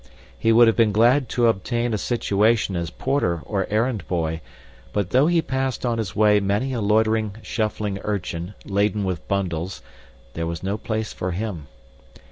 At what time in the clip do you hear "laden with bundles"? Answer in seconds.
8.65-9.83